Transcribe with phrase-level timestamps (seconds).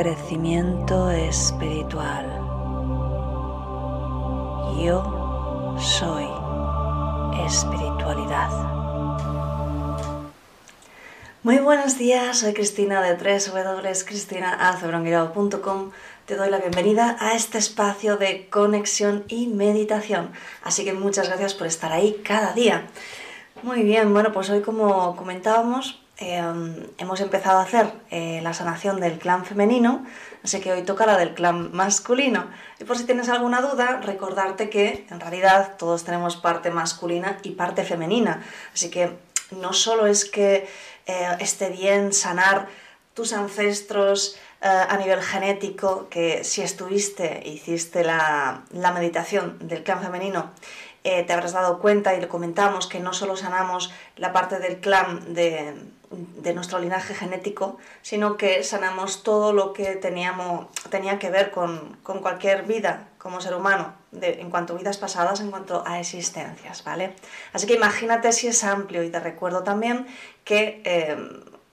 [0.00, 2.24] Crecimiento espiritual.
[4.80, 6.24] Yo soy
[7.44, 8.48] espiritualidad.
[11.42, 15.90] Muy buenos días, soy Cristina de 3wcristinaacebrongirao.com.
[16.26, 20.30] Te doy la bienvenida a este espacio de conexión y meditación.
[20.62, 22.86] Así que muchas gracias por estar ahí cada día.
[23.64, 29.00] Muy bien, bueno, pues hoy como comentábamos, em, hemos empezado a hacer eh, la sanación
[29.00, 30.04] del clan femenino,
[30.42, 32.46] así que hoy toca la del clan masculino.
[32.78, 37.52] Y por si tienes alguna duda, recordarte que en realidad todos tenemos parte masculina y
[37.52, 38.42] parte femenina.
[38.74, 39.16] Así que
[39.50, 40.68] no solo es que
[41.06, 42.68] eh, esté bien sanar
[43.14, 48.62] tus ancestros eh, a nivel genético, que si estuviste e hiciste la,
[48.94, 50.50] meditación del clan femenino,
[51.04, 54.80] eh, te habrás dado cuenta y le comentamos que no solo sanamos la parte del
[54.80, 55.74] clan de,
[56.10, 61.96] de nuestro linaje genético, sino que sanamos todo lo que teníamos, tenía que ver con,
[62.02, 66.00] con cualquier vida como ser humano, de, en cuanto a vidas pasadas, en cuanto a
[66.00, 67.14] existencias, ¿vale?
[67.52, 70.06] Así que imagínate si es amplio y te recuerdo también
[70.44, 71.16] que eh,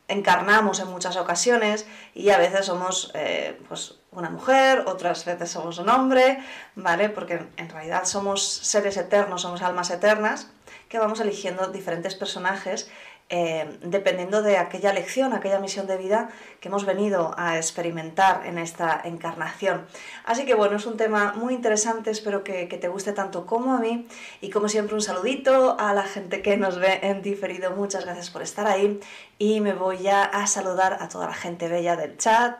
[0.08, 5.78] encarnamos en muchas ocasiones y a veces somos eh, pues una mujer, otras veces somos
[5.78, 6.39] un hombre,
[6.75, 7.09] ¿vale?
[7.09, 10.50] Porque en realidad somos seres eternos, somos almas eternas
[10.89, 12.89] que vamos eligiendo diferentes personajes
[13.30, 18.59] eh, dependiendo de aquella lección, aquella misión de vida que hemos venido a experimentar en
[18.59, 19.88] esta encarnación.
[20.26, 23.74] Así que bueno, es un tema muy interesante, espero que, que, te guste tanto como
[23.74, 24.08] a mí
[24.41, 28.30] y como siempre un saludito a la gente que nos ve en diferido, muchas gracias
[28.30, 29.00] por estar ahí
[29.40, 32.59] y me voy ya a saludar a toda la gente bella del chat.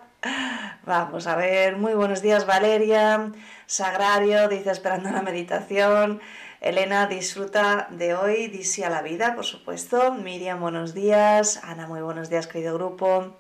[0.86, 3.32] Vamos a ver, muy buenos días Valeria,
[3.68, 6.22] Sagrario, dice esperando la meditación.
[6.66, 10.14] Elena, disfruta de hoy, disi a la vida, por supuesto.
[10.14, 11.60] Miriam, buenos días.
[11.64, 13.36] Ana, muy buenos días, querido grupo.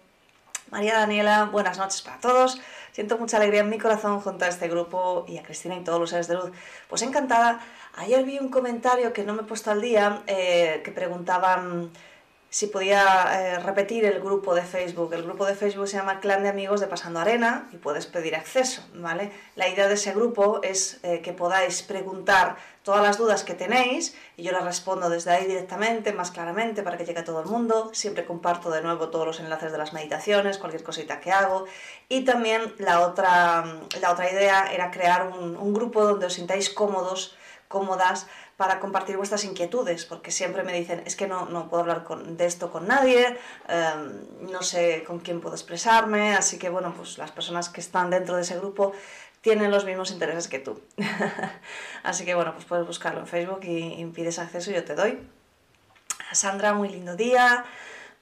[0.69, 2.61] María Daniela, buenas noches para todos.
[2.91, 5.99] Siento mucha alegría en mi corazón junto a este grupo y a Cristina y todos
[5.99, 6.51] los seres de luz.
[6.87, 7.61] Pues encantada.
[7.95, 11.89] Ayer vi un comentario que no me he puesto al día, eh, que preguntaban
[12.51, 13.01] si podía
[13.33, 15.11] eh, repetir el grupo de Facebook.
[15.13, 18.35] El grupo de Facebook se llama Clan de Amigos de Pasando Arena y puedes pedir
[18.35, 19.31] acceso, ¿vale?
[19.55, 24.15] La idea de ese grupo es eh, que podáis preguntar todas las dudas que tenéis
[24.37, 27.47] y yo las respondo desde ahí directamente, más claramente, para que llegue a todo el
[27.47, 27.89] mundo.
[27.93, 31.65] Siempre comparto de nuevo todos los enlaces de las meditaciones, cualquier cosita que hago.
[32.09, 33.65] Y también la otra,
[33.99, 37.35] la otra idea era crear un, grupo donde os sintáis cómodos,
[37.67, 42.03] cómodas, para compartir vuestras inquietudes, porque siempre me dicen, es que no, no puedo hablar
[42.05, 43.37] con, de esto con nadie,
[43.67, 43.93] eh,
[44.39, 48.37] no sé con quién puedo expresarme, así que bueno, pues las personas que están dentro
[48.37, 48.93] de ese grupo
[49.45, 50.81] tienen los mismos intereses que tú.
[52.03, 54.95] así que bueno, pues puedes buscarlo en Facebook y, y pides acceso y yo te
[54.95, 55.19] doy.
[56.31, 57.63] Sandra, muy lindo día.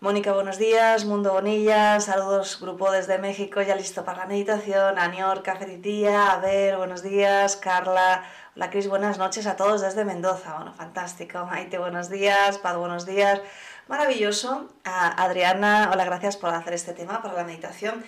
[0.01, 1.06] Mónica, buenos días.
[1.06, 5.00] Mundo Bonilla, saludos, grupo desde México, ya listo para la meditación.
[5.00, 5.44] Anior,
[5.81, 6.34] día.
[6.34, 7.55] A ver, buenos días.
[7.55, 8.25] Carla,
[8.57, 10.55] Hola Cris, buenas noches a todos desde Mendoza.
[10.55, 11.45] Bueno, fantástico.
[11.45, 12.57] Maite, buenos días.
[12.57, 13.41] Pad, buenos días.
[13.88, 14.67] Maravilloso.
[14.84, 18.03] A Adriana, hola, gracias por hacer este tema para la meditación.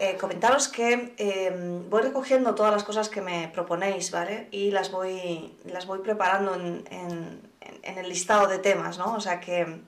[0.00, 1.52] Eh, comentaros que eh,
[1.88, 4.48] voy recogiendo todas las cosas que me proponéis, ¿vale?
[4.50, 7.40] Y las voy, las voy preparando en, en,
[7.82, 9.14] en el listado de temas, ¿no?
[9.14, 9.80] O sea que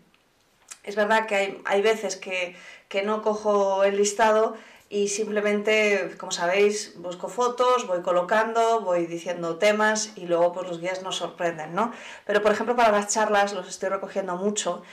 [0.84, 2.56] es verdad que hay, hay veces que,
[2.88, 4.56] que no cojo el listado
[4.88, 10.80] y simplemente, como sabéis, busco fotos, voy colocando, voy diciendo temas y luego pues los
[10.80, 11.92] guías nos sorprenden, ¿no?
[12.24, 14.84] Pero por ejemplo para las charlas los estoy recogiendo mucho,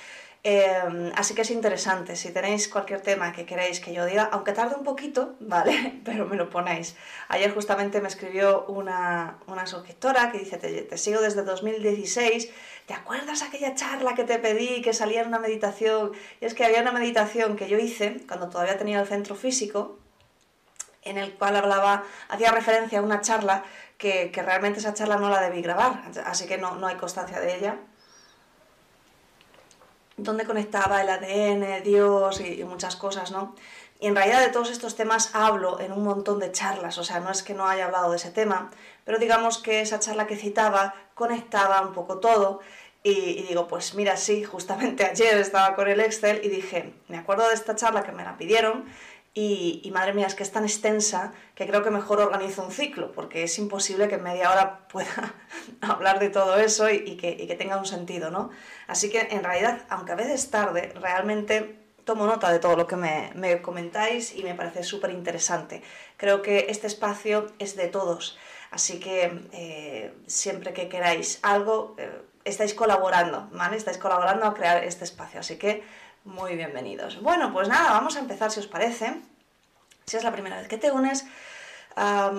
[0.46, 4.52] eh, así que es interesante, si tenéis cualquier tema que queréis que yo diga, aunque
[4.52, 6.02] tarde un poquito, ¿vale?
[6.04, 6.96] Pero me lo ponéis.
[7.30, 12.50] Ayer justamente me escribió una, una suscriptora que dice, te, te sigo desde 2016
[12.86, 16.12] ¿te acuerdas aquella charla que te pedí que salía en una meditación?
[16.42, 19.98] Y es que había una meditación que yo hice cuando todavía tenía el centro físico,
[21.04, 23.64] en el cual hablaba, hacía referencia a una charla
[23.98, 27.40] que, que realmente esa charla no la debí grabar, así que no, no hay constancia
[27.40, 27.78] de ella
[30.18, 33.56] donde conectaba el ADN, Dios y, y, muchas cosas, ¿no?
[34.00, 37.20] Y en realidad de todos estos temas hablo en un montón de charlas, o sea,
[37.22, 38.70] no es que no haya hablado de ese tema,
[39.06, 42.60] pero digamos que esa charla que citaba conectaba un poco todo
[43.06, 47.48] Y, digo, pues mira, sí, justamente ayer estaba con el Excel y dije, me acuerdo
[47.48, 48.86] de esta charla que me la pidieron
[49.36, 53.12] y, madre mía, es que es tan extensa que creo que mejor organizo un ciclo,
[53.12, 55.34] porque es imposible que en media hora pueda
[55.82, 58.52] hablar de todo eso y, que, tenga un sentido, ¿no?
[58.86, 62.96] Así que en realidad, aunque a veces tarde, realmente tomo nota de todo lo que
[62.96, 65.82] me, comentáis y me parece súper interesante.
[66.18, 68.38] Creo que este espacio es de todos,
[68.70, 73.78] así que eh, siempre que queráis algo, eh, estáis colaborando, ¿vale?
[73.78, 75.82] Estáis colaborando a crear este espacio, así que
[76.26, 77.22] muy bienvenidos.
[77.22, 79.22] Bueno, pues nada, vamos a empezar si os parece.
[80.06, 81.26] Si es la primera vez que te unes,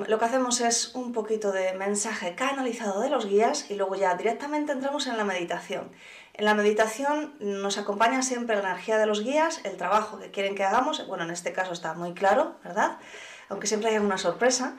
[0.06, 4.14] lo que hacemos es un poquito de mensaje canalizado de los guías y luego ya
[4.14, 5.90] directamente entramos en la meditación.
[6.34, 10.54] En la meditación nos acompaña siempre la energía de los guías, el trabajo que quieren
[10.54, 12.98] que hagamos, bueno, en este caso está muy claro, ¿verdad?
[13.48, 14.76] Aunque siempre hay una sorpresa.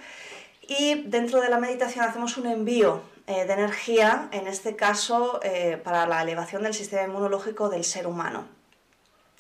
[0.61, 5.79] Y dentro de la meditación hacemos un envío eh, de energía, en este caso eh,
[5.83, 8.54] para la elevación del sistema inmunológico del ser humano.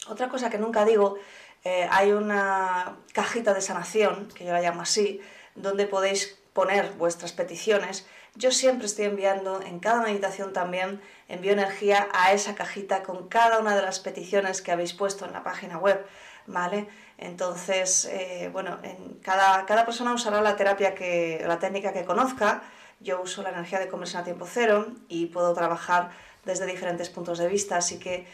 [0.07, 1.17] Otra cosa que nunca digo,
[1.63, 5.19] eh, hay una cajita de sanación, que yo la llamo así,
[5.55, 8.05] donde podéis poner vuestras peticiones.
[8.35, 13.59] Yo siempre estoy enviando, en cada meditación también, envío energía a esa cajita con cada
[13.59, 16.05] una de las peticiones que habéis puesto en la página web,
[16.45, 16.87] ¿vale?
[17.17, 22.61] Entonces, eh, bueno, en cada, cada persona usará la terapia que, la técnica que conozca.
[22.99, 26.11] Yo uso la energía de conversión a tiempo cero y puedo trabajar
[26.43, 28.27] desde diferentes puntos de vista, así que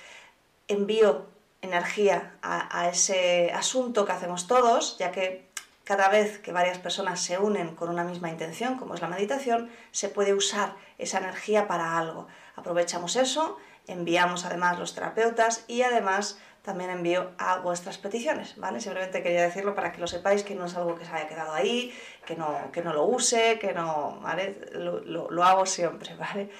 [0.67, 1.27] envío
[1.61, 5.49] energía a, ese asunto que hacemos todos, ya que
[5.83, 9.69] cada vez que varias personas se unen con una misma intención, como es la meditación,
[9.91, 12.27] se puede usar esa energía para algo.
[12.55, 18.79] Aprovechamos eso, enviamos además los terapeutas y además también envío a vuestras peticiones, ¿vale?
[18.79, 21.53] Simplemente quería decirlo para que lo sepáis, que no es algo que se haya quedado
[21.53, 21.93] ahí,
[22.25, 24.69] que no, que no lo use, que no, ¿vale?
[24.73, 26.51] Lo, lo hago siempre, ¿vale?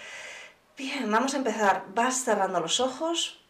[0.76, 1.86] Bien, vamos a empezar.
[1.94, 3.41] Vas cerrando los ojos,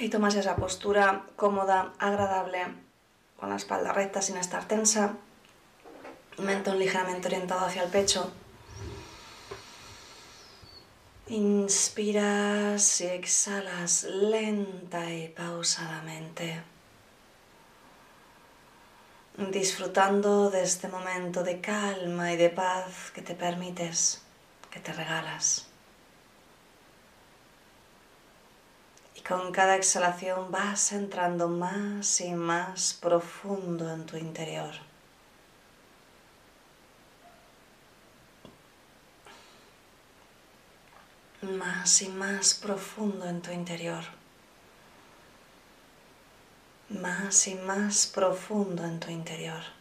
[0.00, 2.66] Y tomas esa postura cómoda, agradable,
[3.36, 5.16] con la espalda recta sin estar tensa,
[6.38, 8.30] mentón ligeramente orientado hacia el pecho.
[11.26, 16.62] Inspiras y exhalas lenta y pausadamente,
[19.36, 24.22] disfrutando de este momento de calma y de paz que te permites,
[24.70, 25.67] que te regalas.
[29.28, 34.72] Con cada exhalación vas entrando más y más profundo en tu interior.
[41.42, 44.04] Más y más profundo en tu interior.
[46.88, 49.77] Más y más profundo en tu interior.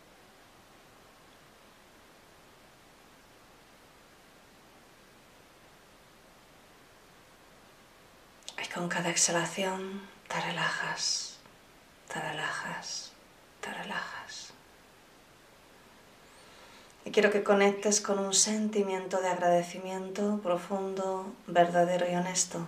[8.73, 11.37] Con cada exhalación te relajas,
[12.11, 13.11] te relajas,
[13.61, 14.53] te relajas.
[17.05, 22.67] Y quiero que conectes con un sentimiento de agradecimiento profundo, verdadero y honesto.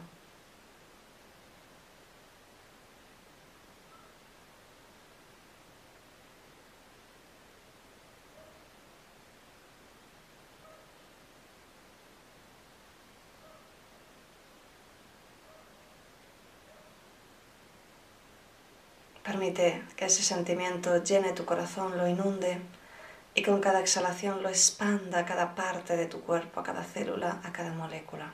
[19.49, 22.61] Permite que ese sentimiento llene tu corazón, lo inunde
[23.33, 27.41] y con cada exhalación lo expanda a cada parte de tu cuerpo, a cada célula,
[27.43, 28.31] a cada molécula.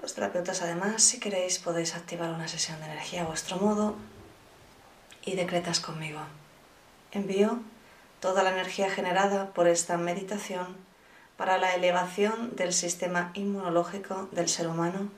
[0.00, 3.96] Los terapeutas además, si queréis, podéis activar una sesión de energía a vuestro modo
[5.24, 6.20] y decretas conmigo.
[7.10, 7.58] Envío
[8.20, 10.76] toda la energía generada por esta meditación
[11.36, 15.10] para la elevación del sistema inmunológico del ser humano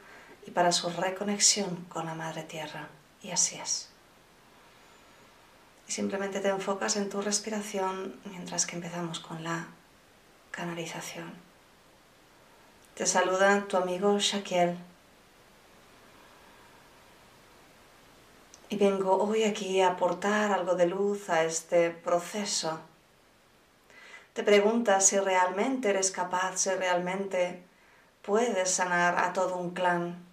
[0.47, 2.89] y para su reconexión con la Madre Tierra.
[3.23, 3.89] Y así es.
[5.89, 9.67] Y simplemente te enfocas en tu respiración mientras que empezamos con la
[10.51, 11.33] canalización.
[12.95, 14.77] Te saluda tu amigo Shaquiel.
[18.69, 22.81] Y vengo hoy aquí a aportar algo de luz a este proceso.
[24.33, 27.63] Te preguntas si realmente eres capaz, si realmente
[28.23, 30.25] puedes sanar a todo un clan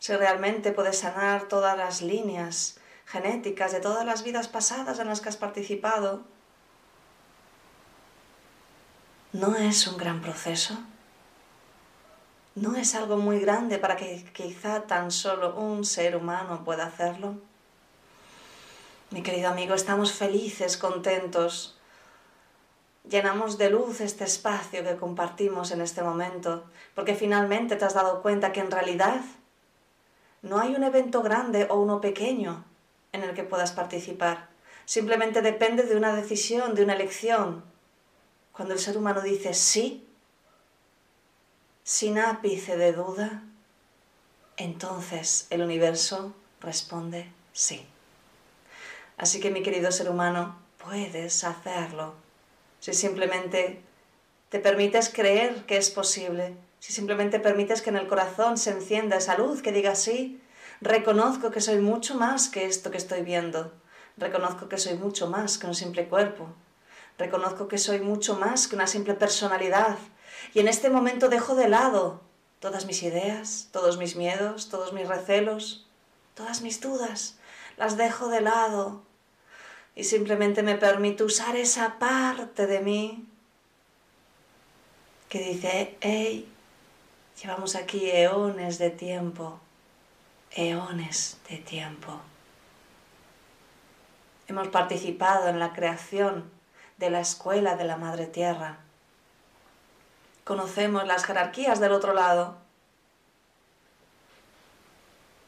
[0.00, 5.20] si realmente puedes sanar todas las líneas genéticas de todas las vidas pasadas en las
[5.20, 6.22] que has participado,
[9.32, 10.78] ¿no es un gran proceso?
[12.54, 17.34] ¿No es algo muy grande para que quizá tan solo un ser humano pueda hacerlo?
[19.10, 21.78] Mi querido amigo, estamos felices, contentos,
[23.08, 26.64] llenamos de luz este espacio que compartimos en este momento,
[26.94, 29.20] porque finalmente te has dado cuenta que en realidad
[30.42, 32.64] no hay un evento grande o uno pequeño
[33.12, 34.48] en el que puedas participar.
[34.84, 37.64] Simplemente depende de una decisión, de una elección.
[38.52, 40.06] Cuando el ser humano dice sí,
[41.84, 43.42] sin ápice de duda,
[44.56, 47.86] entonces el universo responde sí.
[49.16, 52.14] Así que mi querido ser humano, puedes hacerlo.
[52.80, 53.82] Si simplemente
[54.48, 59.16] te permites creer que es posible, si simplemente permites que en el corazón se encienda
[59.16, 60.40] esa luz que diga sí,
[60.80, 63.72] reconozco que soy mucho más que esto que estoy viendo,
[64.16, 66.48] reconozco que soy mucho más que un simple cuerpo,
[67.18, 69.98] reconozco que soy mucho más que una simple personalidad.
[70.54, 72.22] Y en este momento dejo de lado
[72.60, 75.86] todas mis ideas, todos mis miedos, todos mis recelos,
[76.34, 77.38] todas mis dudas,
[77.76, 79.02] las dejo de lado.
[79.94, 83.26] Y simplemente me permito usar esa parte de mí
[85.28, 86.49] que dice, hey,
[87.40, 89.58] llevamos aquí eones de tiempo,
[90.50, 92.20] eones de tiempo.
[94.46, 96.50] Hemos participado en la creación
[96.98, 98.78] de la escuela de la Madre Tierra.
[100.44, 102.58] Conocemos las jerarquías del otro lado.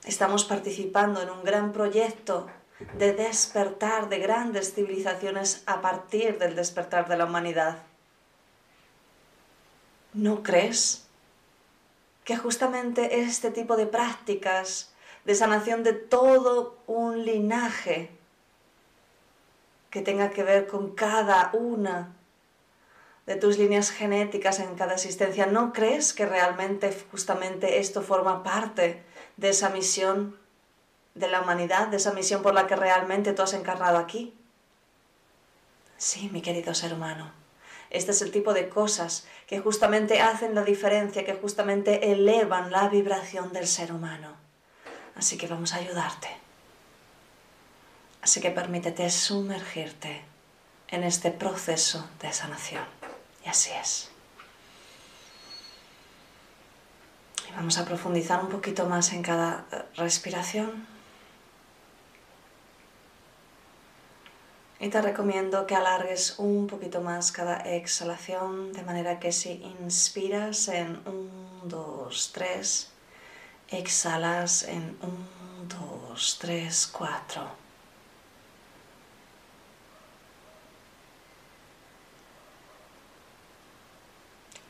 [0.04, 2.48] Estamos participando en un gran proyecto
[2.96, 7.78] de despertar de grandes civilizaciones a partir del despertar de la humanidad.
[10.14, 11.06] ¿No crees
[12.24, 14.92] que justamente este tipo de prácticas
[15.24, 18.10] de sanación de todo un linaje
[19.90, 22.14] que tenga que ver con cada una
[23.26, 29.02] de tus líneas genéticas en cada existencia, ¿no crees que realmente justamente esto forma parte
[29.36, 30.36] de esa misión
[31.14, 34.34] de la humanidad, de esa misión por la que realmente tú has encarnado aquí?
[35.98, 37.41] Sí, mi querido ser humano.
[37.92, 42.88] Este es el tipo de cosas que justamente hacen la diferencia, que justamente elevan la
[42.88, 44.34] vibración del ser humano.
[45.14, 46.28] Así que vamos a ayudarte.
[48.22, 50.22] Así que permítete sumergirte
[50.88, 52.84] en este proceso de sanación.
[53.44, 54.10] Y así es.
[57.46, 60.86] Y vamos a profundizar un poquito más en cada eh, respiración.
[64.82, 70.66] Y te recomiendo que alargues un poquito más cada exhalación, de manera que si inspiras
[70.66, 71.22] en 1,
[71.66, 72.90] 2, 3,
[73.68, 77.42] exhalas en 1, 2, 3, 4.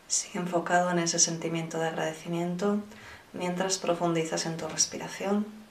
[0.08, 2.80] Sigue enfocado en ese sentimiento de agradecimiento
[3.32, 5.61] mientras profundizas en tu respiración.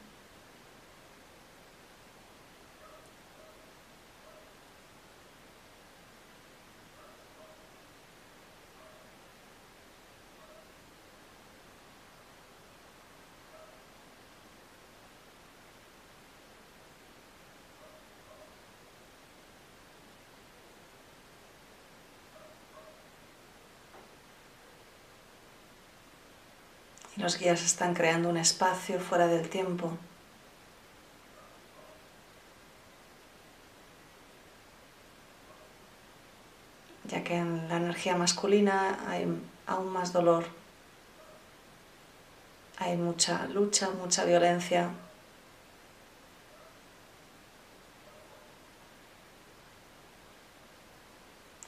[27.22, 29.96] Los guías están creando un espacio fuera del tiempo.
[37.04, 39.28] Ya que en la energía masculina hay
[39.68, 40.46] aún más dolor,
[42.80, 44.90] hay mucha lucha, mucha violencia.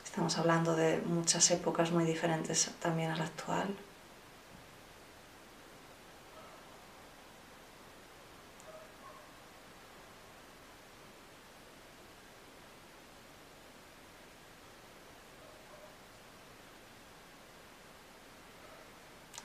[0.03, 3.75] Estamos hablando de muchas épocas muy diferentes también a la actual.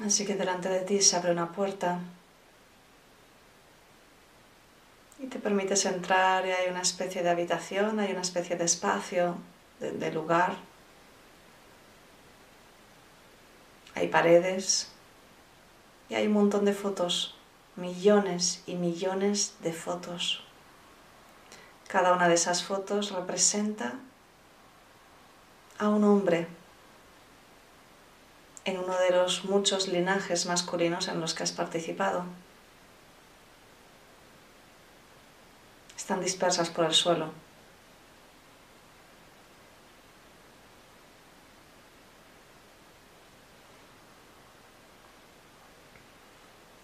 [0.09, 2.01] Así que delante de ti se abre una puerta
[5.19, 9.37] y te permites entrar y hay una especie de habitación, hay una especie de espacio,
[9.81, 10.57] de, lugar.
[13.95, 14.91] Hay paredes
[16.09, 17.37] y hay un montón de fotos,
[17.77, 20.43] millones y millones de fotos.
[21.87, 23.97] Cada una de esas fotos representa
[25.79, 26.47] a un hombre
[28.69, 32.25] en uno de los muchos linajes masculinos en los que has participado.
[35.97, 37.31] Están dispersas por el suelo.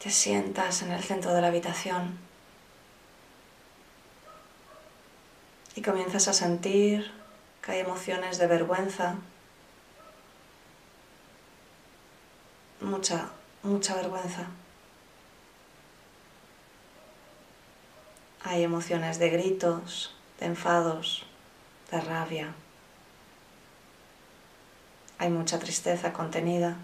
[0.03, 2.19] Te sientas en el centro de la habitación
[5.75, 7.11] y comienzas a sentir
[7.63, 9.17] que hay emociones de vergüenza,
[12.85, 13.31] mucha,
[13.63, 14.47] mucha vergüenza.
[18.43, 21.25] Hay emociones de gritos, de enfados,
[21.91, 22.55] de rabia.
[25.19, 26.77] Hay mucha tristeza contenida.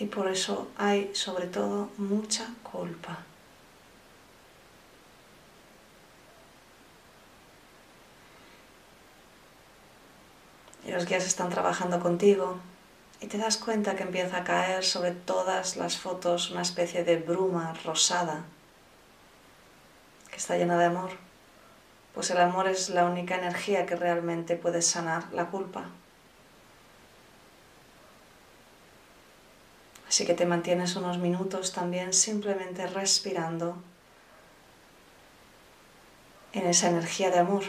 [0.00, 3.18] Y por eso hay sobre todo mucha culpa.
[10.88, 12.56] Y los guías están trabajando contigo
[13.20, 17.18] y te das cuenta que empieza a caer sobre todas las fotos una especie de
[17.18, 18.44] bruma rosada
[20.30, 21.10] que está llena de amor.
[22.14, 25.84] Pues el amor es la única energía que realmente puede sanar la culpa.
[30.08, 33.76] Así que te mantienes unos minutos también simplemente respirando
[36.54, 37.64] en esa energía de amor,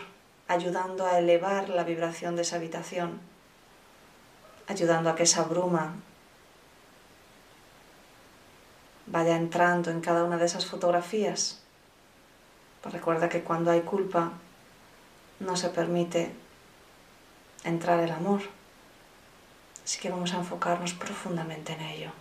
[0.49, 3.21] ayudando a elevar la vibración de esa habitación,
[4.67, 5.93] ayudando a que esa bruma
[9.05, 11.61] vaya entrando en cada una de esas fotografías.
[12.81, 14.31] Pues recuerda que cuando hay culpa
[15.39, 16.33] no se permite
[17.63, 18.41] entrar el amor.
[19.83, 22.11] Así que vamos a enfocarnos profundamente en ello.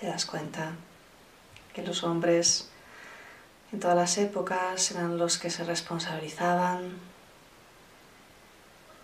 [0.00, 0.72] Te das cuenta
[1.74, 2.70] que los hombres
[3.70, 6.98] en todas las épocas eran los que se responsabilizaban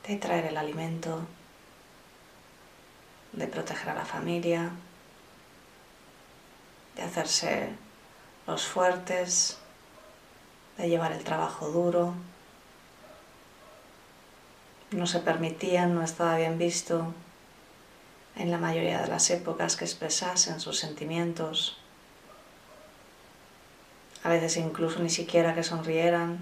[0.09, 1.21] de traer el alimento,
[3.33, 4.71] de proteger a la familia,
[6.97, 7.69] de hacerse
[8.47, 9.59] los fuertes,
[10.79, 12.15] de llevar el trabajo duro.
[14.93, 17.13] No se permitían, no estaba bien visto
[18.37, 21.79] en la mayoría de las épocas que expresasen sus sentimientos,
[24.23, 26.39] a veces incluso ni siquiera que sonrieran,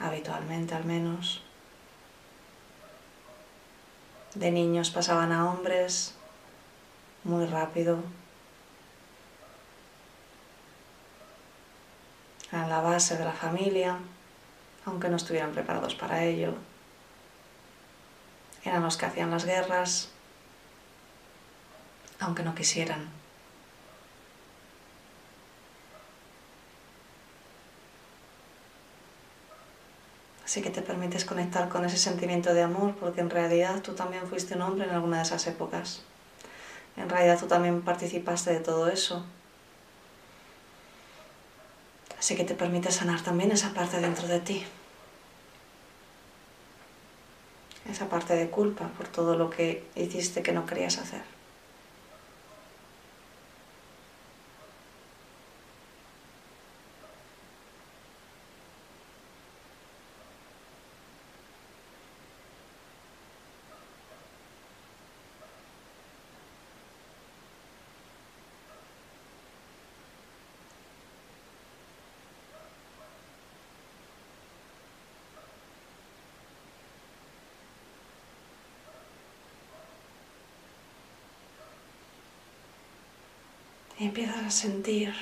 [0.00, 1.42] habitualmente al menos.
[4.34, 6.14] De niños pasaban a hombres
[7.22, 7.98] muy rápido.
[12.50, 13.98] Eran la base de la familia,
[14.86, 16.54] aunque no estuvieran preparados para ello.
[18.64, 20.08] Eran los que hacían las guerras,
[22.22, 23.10] aunque no quisieran.
[30.44, 34.26] Así que te permites conectar con ese sentimiento de amor porque en realidad tú también
[34.26, 36.02] fuiste un hombre en alguna de esas épocas.
[36.98, 39.24] En realidad tú también participaste de todo eso.
[42.18, 44.66] Así que te permites sanar también esa parte dentro de ti.
[47.90, 51.22] Esa parte de culpa por todo lo que hiciste que no querías hacer.
[84.06, 85.14] Empiezas a sentir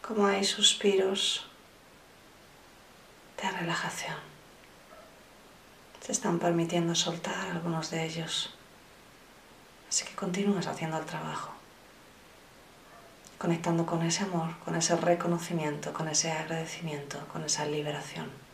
[0.00, 1.46] cómo hay suspiros
[3.42, 4.16] de relajación.
[6.00, 8.54] Se están permitiendo soltar algunos de ellos.
[9.88, 11.52] Así que continúas haciendo el trabajo,
[13.38, 18.45] conectando con ese amor, con ese reconocimiento, con ese agradecimiento, con esa liberación.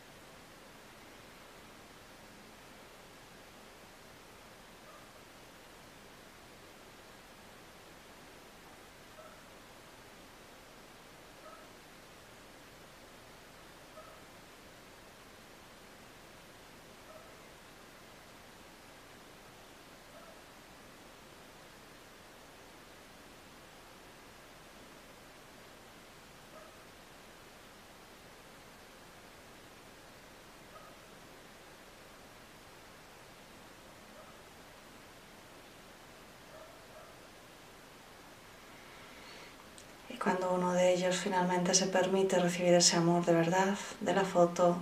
[41.23, 44.75] Finalmente se permite recibir ese amor de verdad de la foto,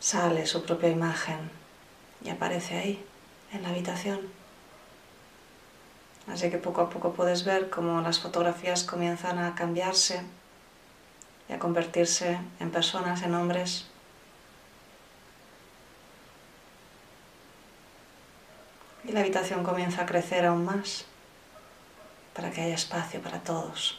[0.00, 1.50] sale su propia imagen
[2.24, 3.06] y aparece ahí,
[3.52, 4.20] en la habitación.
[6.26, 10.22] Así que poco a poco puedes ver cómo las fotografías comienzan a cambiarse
[11.48, 13.86] y a convertirse en personas, en hombres.
[19.04, 21.04] Y la habitación comienza a crecer aún más
[22.34, 23.98] para que haya espacio para todos.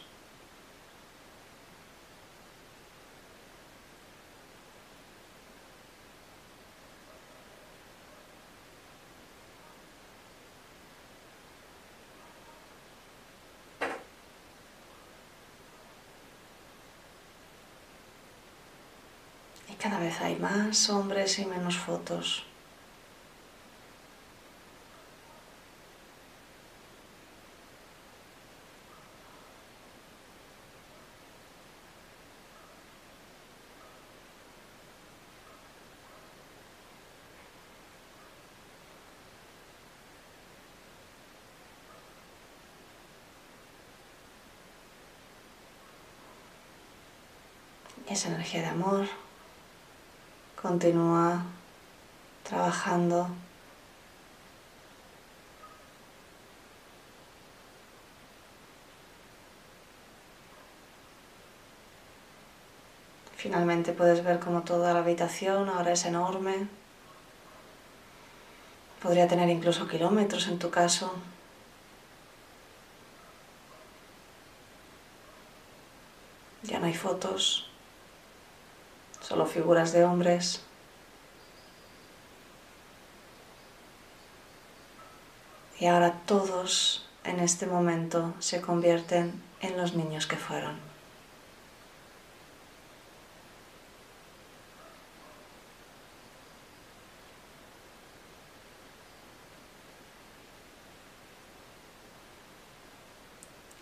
[19.70, 22.46] Y cada vez hay más hombres y menos fotos.
[48.10, 49.29] esa energía de amor
[50.62, 51.46] continúa
[52.44, 53.30] trabajando
[63.38, 66.68] Finalmente puedes ver como toda la habitación ahora es enorme.
[69.02, 71.14] Podría tener incluso kilómetros en tu caso.
[76.64, 77.69] Ya no hay fotos
[79.30, 80.62] solo figuras de hombres.
[85.80, 90.78] Y ahora todos en este momento se convierten en los niños que fueron.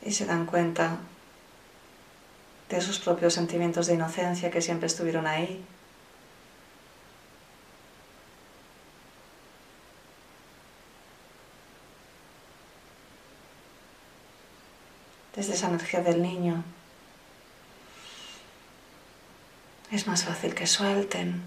[0.01, 0.97] Y se dan cuenta
[2.69, 5.63] de sus propios sentimientos de inocencia que siempre estuvieron ahí.
[15.36, 16.63] Desde esa energía del niño
[19.91, 21.41] es más fácil que suelten,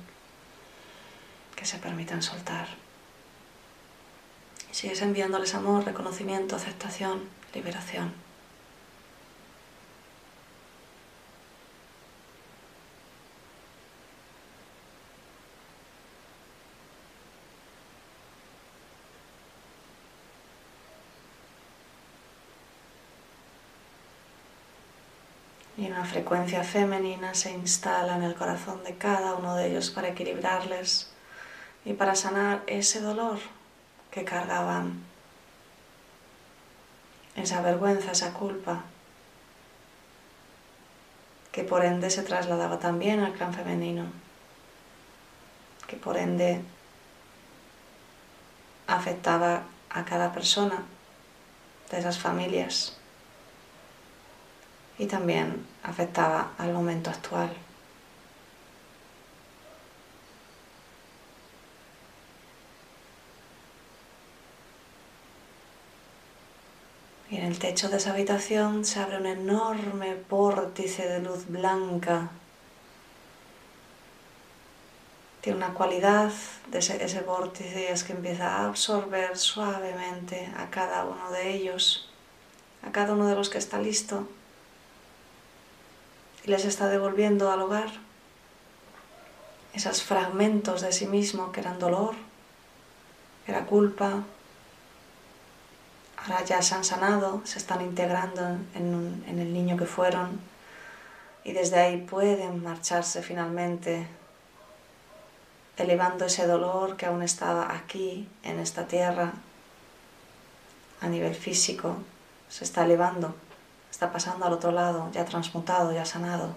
[1.56, 2.68] que se permitan soltar.
[4.70, 8.14] Sigues enviándoles amor, reconocimiento, aceptación, liberación.
[25.80, 30.08] y una frecuencia femenina se instala en el corazón de cada uno de ellos para
[30.08, 31.10] equilibrarles
[31.84, 33.38] y para sanar ese dolor
[34.10, 35.04] que cargaban,
[37.36, 38.84] esa vergüenza, esa culpa,
[41.52, 44.06] que por ende se trasladaba también al clan femenino,
[45.86, 46.62] que por ende
[48.86, 50.82] afectaba a cada persona
[51.90, 52.96] de esas familias
[55.00, 57.50] y también afectaba al momento actual.
[67.30, 72.28] Y en el techo de esa habitación se abre un enorme vórtice de luz blanca.
[75.40, 76.30] Tiene una cualidad
[76.70, 82.10] de ese, vórtice es que empieza a absorber suavemente a cada uno de ellos,
[82.82, 84.28] a cada uno de los que está listo
[86.44, 87.90] y les está devolviendo al hogar
[89.74, 92.14] esos fragmentos de sí mismo que eran dolor,
[93.44, 94.24] que era culpa.
[96.16, 98.42] Ahora ya se han sanado, se están integrando
[98.74, 100.40] en, en el niño que fueron
[101.44, 104.07] y desde ahí pueden marcharse finalmente,
[105.76, 109.33] elevando ese dolor que aún estaba aquí, en esta tierra,
[111.00, 111.96] a nivel físico,
[112.50, 113.35] se está elevando
[114.00, 116.54] está pasando al otro lado, ya transmutado, ya sanado.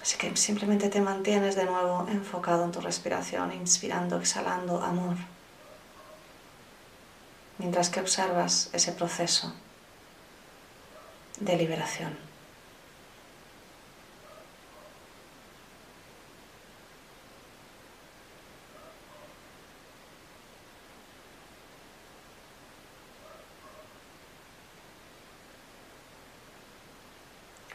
[0.00, 5.16] Así que simplemente te mantienes de nuevo enfocado en tu respiración, inspirando, exhalando amor,
[7.58, 9.52] mientras que observas ese proceso
[11.40, 12.29] de liberación.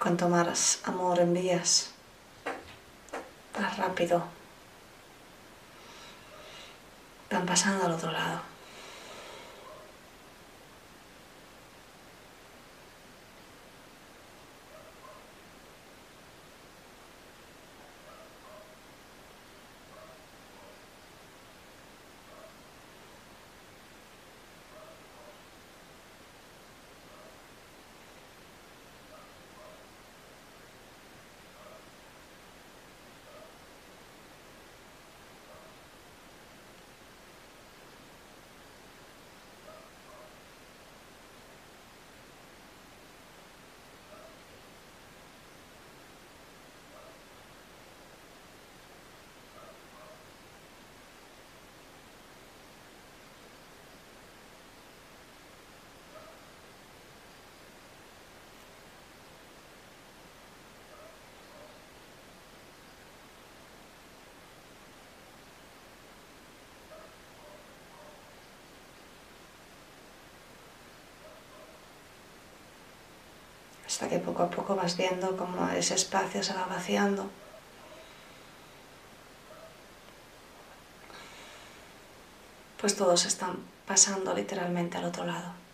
[0.05, 1.89] Cuanto más amor envías,
[3.59, 4.23] más rápido
[7.31, 8.54] van pasando al otro lado.
[73.95, 77.29] Hasta que poco a poco vas viendo cómo ese espacio se va vaciando.
[82.81, 83.55] Pues todos están
[83.87, 85.64] pasando literalmente al otro lado.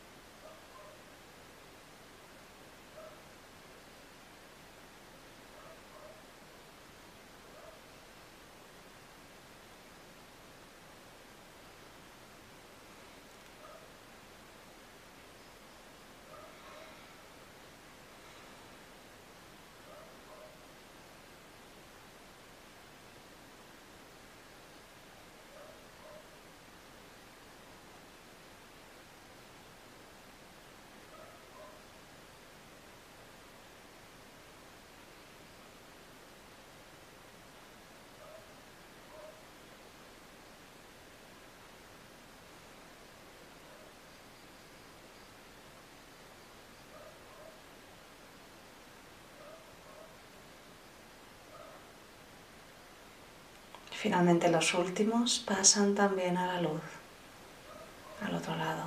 [54.01, 56.81] Finalmente los últimos pasan también a la luz,
[58.25, 58.85] al otro lado.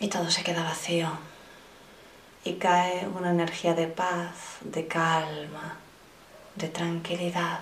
[0.00, 1.08] Y todo se queda vacío.
[2.44, 5.78] Y cae una energía de paz, de calma,
[6.56, 7.60] de tranquilidad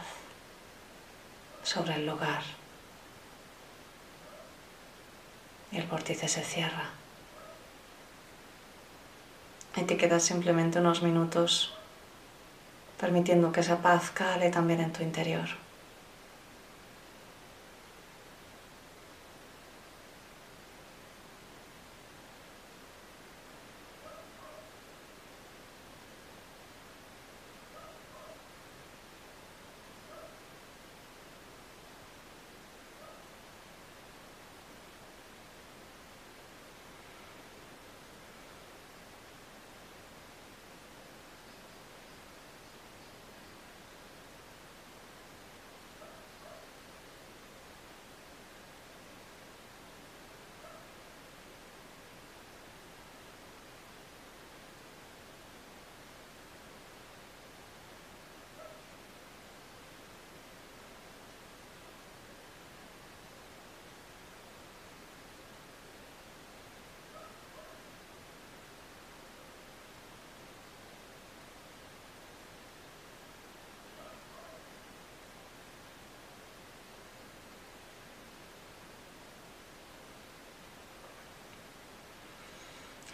[1.67, 2.43] sobre el lugar.
[5.73, 6.91] Y el vórtice se cierra.
[9.77, 11.75] Y te quedas simplemente unos minutos
[13.01, 15.66] permitiendo que esa paz cale también en tu interior.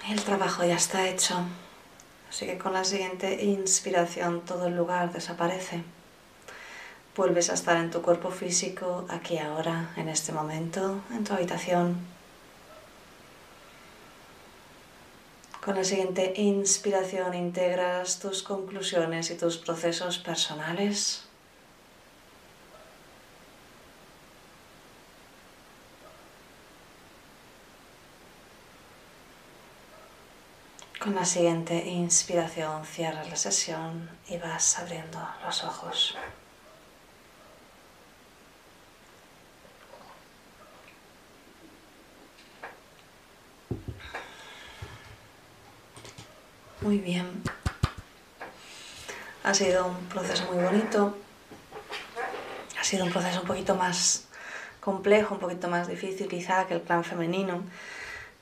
[0.09, 1.37] El trabajo ya está hecho,
[2.29, 5.85] así que con la siguiente inspiración todo el lugar desaparece.
[7.15, 11.99] Vuelves a estar en tu cuerpo físico, aquí ahora, en este momento, en tu habitación.
[15.65, 21.29] Con la siguiente inspiración integras tus conclusiones y tus procesos personales.
[31.03, 36.17] Con la siguiente inspiración cierras la sesión y vas abriendo los ojos.
[46.83, 47.43] Muy bien.
[49.43, 51.17] Ha sido un proceso muy bonito.
[52.79, 54.29] Ha sido un proceso un poquito más
[54.79, 57.65] complejo, un poquito más difícil quizá que el clan femenino.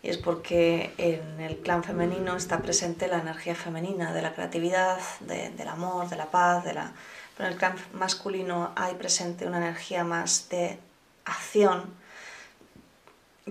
[0.02, 4.98] Y es porque en el clan femenino está presente la energía femenina, de la creatividad,
[5.20, 6.92] del amor, de la paz, de la...
[7.36, 10.78] pero en el clan masculino hay presente una energía más de
[11.24, 12.00] acción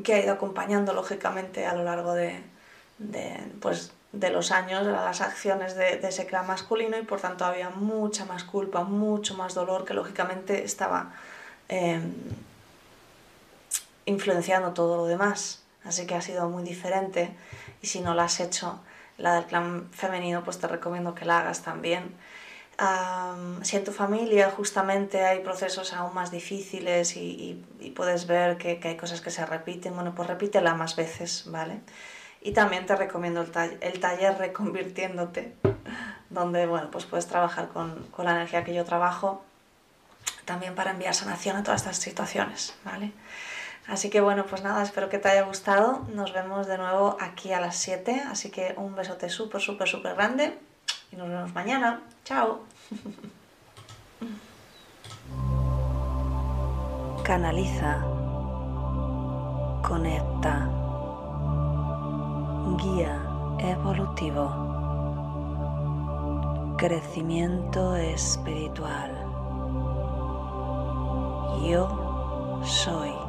[0.03, 2.41] que ha ido acompañando lógicamente a lo largo de,
[3.61, 8.25] pues, de los años las acciones de, ese clan masculino y por tanto había mucha
[8.25, 11.13] más culpa, mucho más dolor que lógicamente estaba
[11.67, 12.13] em,
[14.05, 15.63] influenciando todo lo demás.
[15.89, 17.31] Así que ha sido muy diferente
[17.81, 18.79] y si no la has hecho,
[19.17, 22.15] la del clan femenino, pues te recomiendo que la hagas también.
[23.63, 28.97] si en tu familia justamente hay procesos aún más difíciles y, puedes ver que, hay
[28.97, 31.81] cosas que se repiten, bueno, pues repítela más veces, ¿vale?
[32.41, 35.55] Y también te recomiendo el, taller, el taller Reconvirtiéndote,
[36.29, 39.43] donde, bueno, pues puedes trabajar con, con la energía que yo trabajo,
[40.45, 43.11] también para enviar sanación a todas estas situaciones, ¿vale?
[43.89, 46.05] Así que bueno, pues nada, espero que te haya gustado.
[46.13, 48.21] Nos vemos de nuevo aquí a las 7.
[48.29, 50.59] Así que un besote súper, súper, súper grande.
[51.11, 52.03] Y nos vemos mañana.
[52.23, 52.59] Chao.
[57.23, 58.03] Canaliza.
[59.87, 60.69] Conecta.
[62.77, 63.19] Guía
[63.57, 64.67] evolutivo.
[66.77, 69.15] Crecimiento espiritual.
[71.67, 73.28] Yo soy